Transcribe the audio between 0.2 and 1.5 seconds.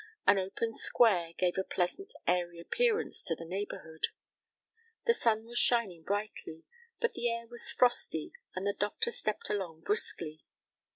An open square